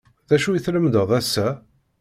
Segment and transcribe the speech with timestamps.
[0.29, 1.47] D acu i tlemdeḍ ass-a?